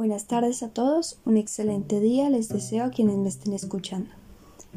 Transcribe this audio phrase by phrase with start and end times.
[0.00, 4.08] Buenas tardes a todos, un excelente día les deseo a quienes me estén escuchando.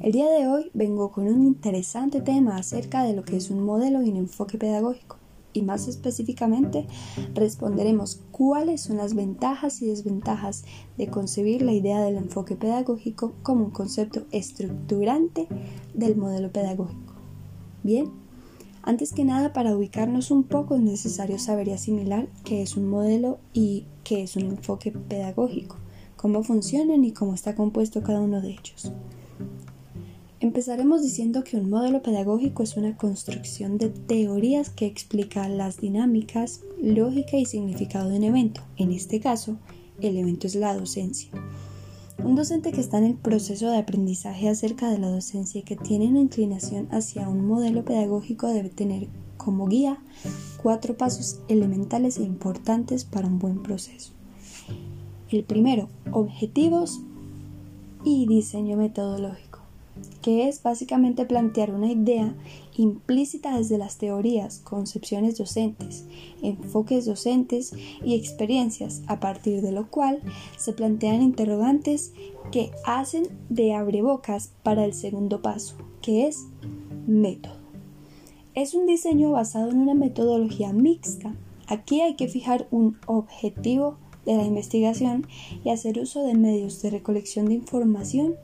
[0.00, 3.62] El día de hoy vengo con un interesante tema acerca de lo que es un
[3.62, 5.18] modelo y un enfoque pedagógico
[5.52, 6.88] y más específicamente
[7.34, 10.64] responderemos cuáles son las ventajas y desventajas
[10.98, 15.46] de concebir la idea del enfoque pedagógico como un concepto estructurante
[15.94, 17.14] del modelo pedagógico.
[17.84, 18.10] Bien,
[18.82, 22.88] antes que nada, para ubicarnos un poco es necesario saber y asimilar qué es un
[22.88, 25.76] modelo y qué es un enfoque pedagógico,
[26.16, 28.92] cómo funcionan y cómo está compuesto cada uno de ellos.
[30.40, 36.62] Empezaremos diciendo que un modelo pedagógico es una construcción de teorías que explica las dinámicas,
[36.82, 38.60] lógica y significado de un evento.
[38.76, 39.58] En este caso,
[40.00, 41.30] el evento es la docencia.
[42.24, 45.76] Un docente que está en el proceso de aprendizaje acerca de la docencia y que
[45.76, 49.98] tiene una inclinación hacia un modelo pedagógico debe tener como guía
[50.62, 54.12] cuatro pasos elementales e importantes para un buen proceso.
[55.30, 57.00] El primero, objetivos
[58.04, 59.61] y diseño metodológico
[60.20, 62.34] que es básicamente plantear una idea
[62.76, 66.06] implícita desde las teorías, concepciones docentes,
[66.42, 70.20] enfoques docentes y experiencias, a partir de lo cual
[70.56, 72.12] se plantean interrogantes
[72.50, 76.46] que hacen de abrebocas para el segundo paso, que es
[77.06, 77.56] método.
[78.54, 81.34] Es un diseño basado en una metodología mixta.
[81.68, 85.26] Aquí hay que fijar un objetivo de la investigación
[85.64, 88.34] y hacer uso de medios de recolección de información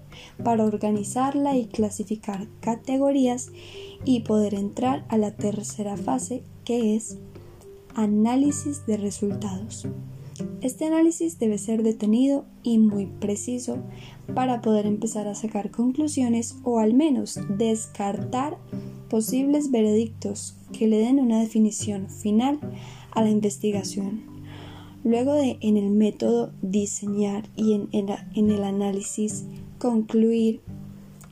[0.43, 3.51] para organizarla y clasificar categorías
[4.05, 7.19] y poder entrar a la tercera fase que es
[7.95, 9.87] análisis de resultados.
[10.61, 13.79] Este análisis debe ser detenido y muy preciso
[14.35, 18.57] para poder empezar a sacar conclusiones o al menos descartar
[19.09, 22.61] posibles veredictos que le den una definición final
[23.13, 24.38] a la investigación.
[25.05, 29.45] Luego de en el método diseñar y en, en el análisis
[29.79, 30.61] concluir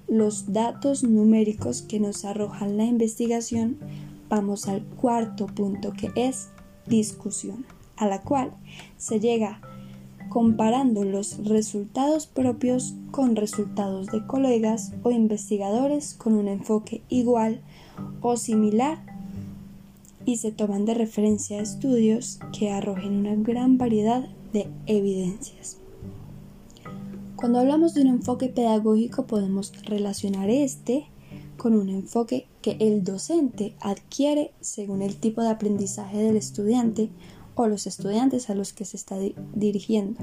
[0.08, 3.78] los datos numéricos que nos arrojan la investigación,
[4.28, 6.48] vamos al cuarto punto que es
[6.86, 7.66] discusión,
[7.96, 8.52] a la cual
[8.96, 9.60] se llega
[10.28, 17.62] comparando los resultados propios con resultados de colegas o investigadores con un enfoque igual
[18.20, 19.15] o similar
[20.26, 25.78] y se toman de referencia estudios que arrojen una gran variedad de evidencias.
[27.36, 31.06] Cuando hablamos de un enfoque pedagógico podemos relacionar este
[31.56, 37.08] con un enfoque que el docente adquiere según el tipo de aprendizaje del estudiante
[37.54, 39.16] o los estudiantes a los que se está
[39.54, 40.20] dirigiendo.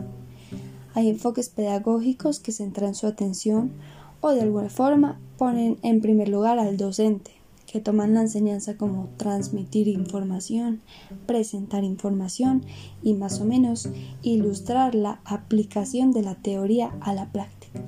[0.94, 3.72] Hay enfoques pedagógicos que centran su atención
[4.20, 7.31] o de alguna forma ponen en primer lugar al docente,
[7.73, 10.84] que toman la enseñanza como transmitir información,
[11.25, 12.63] presentar información
[13.01, 13.89] y más o menos
[14.22, 17.81] ilustrar la aplicación de la teoría a la práctica.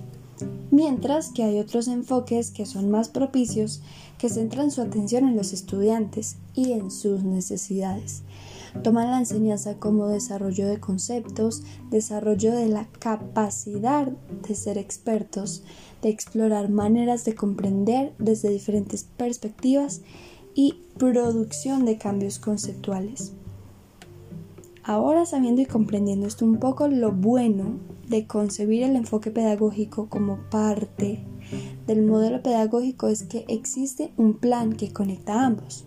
[0.71, 3.83] Mientras que hay otros enfoques que son más propicios
[4.17, 8.23] que centran su atención en los estudiantes y en sus necesidades.
[8.83, 15.63] Toman la enseñanza como desarrollo de conceptos, desarrollo de la capacidad de ser expertos,
[16.01, 20.01] de explorar maneras de comprender desde diferentes perspectivas
[20.53, 23.33] y producción de cambios conceptuales.
[24.83, 30.37] Ahora sabiendo y comprendiendo esto un poco, lo bueno de concebir el enfoque pedagógico como
[30.51, 31.25] parte
[31.87, 35.85] del modelo pedagógico es que existe un plan que conecta ambos.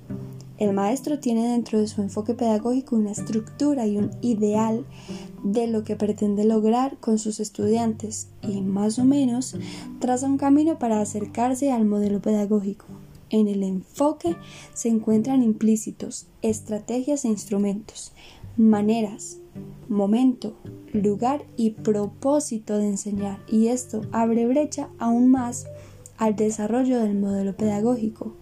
[0.59, 4.85] El maestro tiene dentro de su enfoque pedagógico una estructura y un ideal
[5.45, 9.57] de lo que pretende lograr con sus estudiantes y más o menos
[10.01, 12.87] traza un camino para acercarse al modelo pedagógico.
[13.31, 14.37] En el enfoque
[14.75, 18.13] se encuentran implícitos estrategias e instrumentos,
[18.57, 19.39] maneras,
[19.89, 20.57] momento,
[20.93, 25.67] lugar y propósito de enseñar y esto abre brecha aún más
[26.17, 28.35] al desarrollo del modelo pedagógico,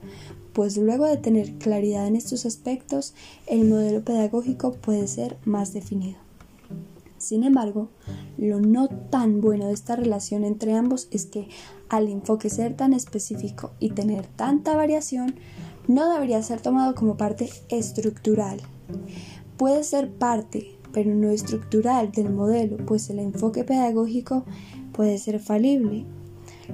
[0.56, 3.12] pues luego de tener claridad en estos aspectos,
[3.47, 6.16] el modelo pedagógico puede ser más definido.
[7.18, 7.91] Sin embargo,
[8.38, 11.50] lo no tan bueno de esta relación entre ambos es que
[11.91, 15.34] al enfoque ser tan específico y tener tanta variación,
[15.88, 18.62] no debería ser tomado como parte estructural.
[19.59, 24.47] Puede ser parte, pero no estructural del modelo, pues el enfoque pedagógico
[24.94, 26.06] puede ser falible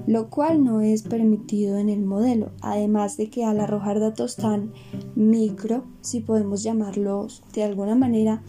[0.07, 4.73] lo cual no es permitido en el modelo, además de que al arrojar datos tan
[5.15, 8.43] micro, si podemos llamarlos de alguna manera,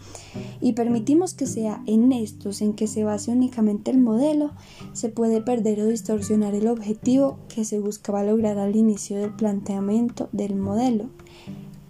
[0.60, 4.52] y permitimos que sea en estos en que se base únicamente el modelo,
[4.92, 10.28] se puede perder o distorsionar el objetivo que se buscaba lograr al inicio del planteamiento
[10.32, 11.10] del modelo.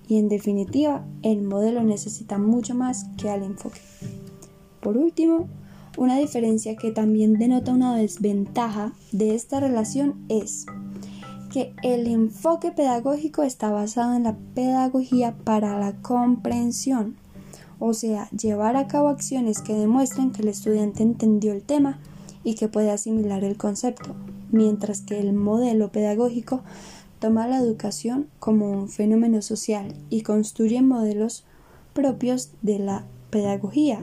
[0.07, 3.81] Y en definitiva, el modelo necesita mucho más que al enfoque.
[4.81, 5.49] Por último,
[5.97, 10.67] Una diferencia que también denota una desventaja de esta relación es
[11.53, 17.17] que el enfoque pedagógico está basado en la pedagogía para la comprensión,
[17.79, 22.01] o sea, llevar a cabo acciones que demuestren que el estudiante entendió el tema
[22.43, 24.17] y que puede asimilar el concepto,
[24.51, 26.63] mientras que el modelo pedagógico
[27.21, 31.45] toma la educación como un fenómeno social y construye modelos
[31.93, 34.01] propios de la pedagogía.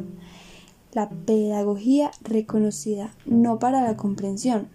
[0.94, 4.68] La pedagogía reconocida no para la comprensión,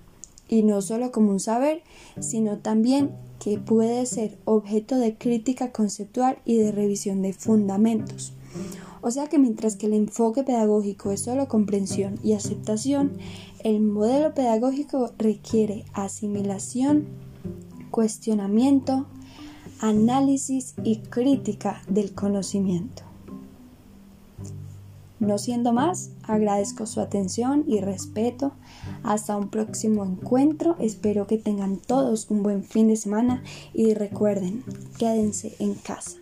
[0.48, 1.82] y no solo como un saber,
[2.20, 8.32] sino también que puede ser objeto de crítica conceptual y de revisión de fundamentos.
[9.02, 13.12] O sea que mientras que el enfoque pedagógico es solo comprensión y aceptación,
[13.60, 17.06] el modelo pedagógico requiere asimilación,
[17.90, 19.06] cuestionamiento,
[19.80, 23.02] análisis y crítica del conocimiento.
[25.18, 28.52] No siendo más, agradezco su atención y respeto.
[29.02, 30.76] Hasta un próximo encuentro.
[30.78, 33.42] Espero que tengan todos un buen fin de semana
[33.72, 34.62] y recuerden,
[34.98, 36.18] quédense en casa.